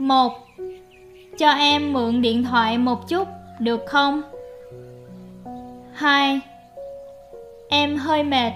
[0.00, 0.32] 1.
[1.38, 3.28] Cho em mượn điện thoại một chút,
[3.58, 4.22] được không?
[5.92, 6.40] 2.
[7.68, 8.52] Em hơi mệt,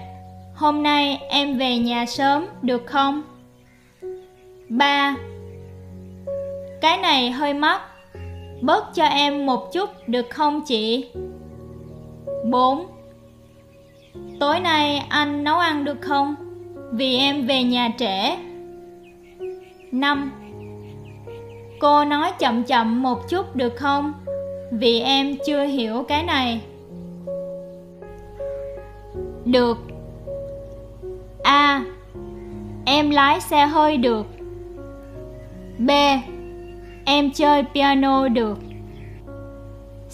[0.55, 3.23] hôm nay em về nhà sớm, được không?
[4.69, 5.17] 3.
[6.81, 7.81] Cái này hơi mắc,
[8.61, 11.07] bớt cho em một chút, được không chị?
[12.45, 12.87] 4.
[14.41, 16.35] Tối nay anh nấu ăn được không?
[16.93, 18.37] Vì em về nhà trễ.
[19.93, 20.33] 5.
[21.85, 24.13] Cô nói chậm chậm một chút được không?
[24.73, 26.61] Vì em chưa hiểu cái này.
[29.45, 29.79] Được.
[31.43, 31.85] A.
[32.85, 34.27] Em lái xe hơi được.
[35.79, 35.91] B.
[37.05, 38.59] Em chơi piano được.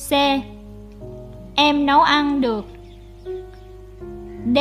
[0.08, 0.12] C.
[1.54, 2.64] Em nấu ăn được.
[4.54, 4.58] D.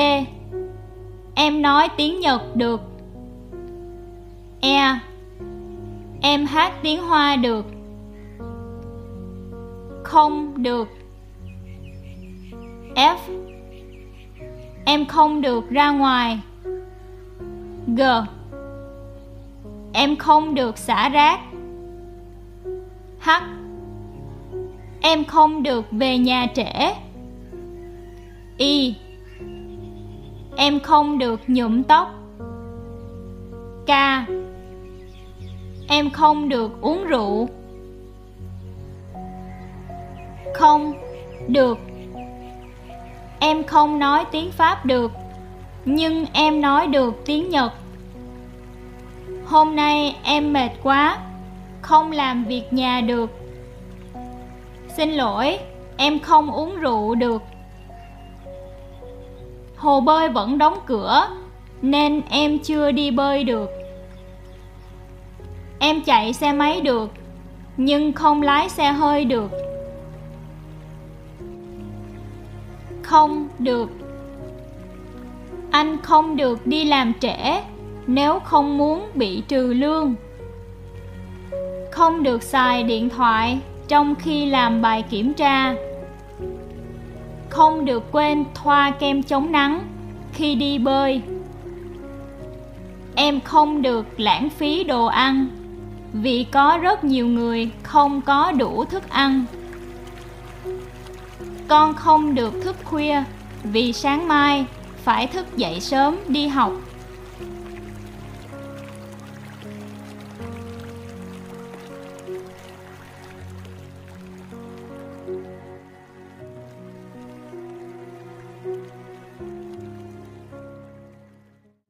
[1.36, 2.82] Em nói tiếng Nhật được.
[4.62, 5.00] E.
[6.22, 7.66] Em hát tiếng Hoa được.
[10.04, 10.88] Không được.
[12.96, 13.18] F.
[14.86, 16.40] Em không được ra ngoài.
[17.88, 18.02] G.
[19.94, 21.40] Em không được xả rác.
[23.20, 23.30] H.
[25.02, 26.94] Em không được về nhà trễ.
[28.58, 28.96] Y.
[30.58, 32.12] Em không được nhuộm tóc.
[33.88, 33.92] K.
[35.92, 37.50] Em không được uống rượu.
[40.54, 40.94] Không
[41.48, 41.78] được.
[43.40, 45.12] Em không nói tiếng Pháp được,
[45.86, 47.74] nhưng em nói được tiếng Nhật.
[49.46, 51.18] Hôm nay em mệt quá,
[51.82, 53.30] không làm việc nhà được.
[54.98, 55.60] Xin lỗi,
[55.98, 57.42] em không uống rượu được.
[59.76, 61.28] Hồ bơi vẫn đóng cửa,
[61.82, 63.79] nên em chưa đi bơi được.
[65.80, 67.12] Em chạy xe máy được,
[67.78, 69.52] nhưng không lái xe hơi được.
[73.02, 73.92] Không được.
[75.72, 77.62] Anh không được đi làm trễ
[78.08, 80.16] nếu không muốn bị trừ lương.
[81.92, 85.76] Không được xài điện thoại trong khi làm bài kiểm tra.
[87.50, 89.82] Không được quên thoa kem chống nắng
[90.34, 91.22] khi đi bơi.
[93.16, 95.48] Em không được lãng phí đồ ăn
[96.14, 99.46] vì có rất nhiều người không có đủ thức ăn.
[101.68, 103.24] Con không được thức khuya,
[103.64, 104.66] vì sáng mai
[105.04, 106.74] phải thức dậy sớm đi học.